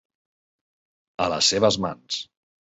[1.27, 2.21] A les seves mans.